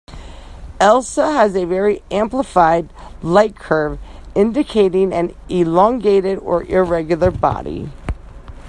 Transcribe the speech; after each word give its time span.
Elsa 0.79 1.31
has 1.33 1.51
very 1.51 2.01
amplified 2.09 2.89
lightcurve 3.21 3.99
indicating 4.33 5.13
an 5.13 5.35
elongated 5.47 6.39
or 6.39 6.63
irregular 6.63 7.29
body. 7.29 7.87